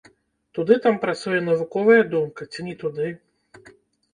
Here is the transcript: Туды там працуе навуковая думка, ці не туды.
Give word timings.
Туды 0.57 0.77
там 0.85 0.95
працуе 1.03 1.41
навуковая 1.49 1.99
думка, 2.15 2.49
ці 2.57 2.67
не 2.69 2.75
туды. 2.81 3.07